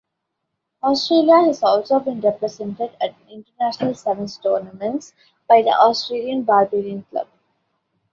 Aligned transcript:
Australia 0.81 1.45
has 1.45 1.61
also 1.61 1.99
been 1.99 2.19
represented 2.21 2.89
at 2.99 3.13
international 3.29 3.93
sevens 3.93 4.37
tournaments 4.39 5.13
by 5.47 5.61
the 5.61 5.69
Australian 5.69 6.41
Barbarians 6.41 7.05
club. 7.11 7.27